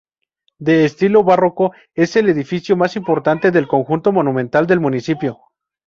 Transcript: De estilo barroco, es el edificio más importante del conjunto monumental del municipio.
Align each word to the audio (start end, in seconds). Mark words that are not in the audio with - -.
De 0.57 0.83
estilo 0.83 1.23
barroco, 1.23 1.73
es 1.93 2.15
el 2.15 2.27
edificio 2.27 2.75
más 2.75 2.95
importante 2.95 3.51
del 3.51 3.67
conjunto 3.67 4.11
monumental 4.11 4.65
del 4.65 4.79
municipio. 4.79 5.37